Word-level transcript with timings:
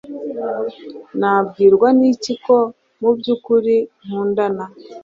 nabwirwa 1.19 1.87
n'iki 1.99 2.33
ko 2.45 2.57
mu 2.99 3.09
byukuri 3.17 3.75
nkundana 4.03 4.65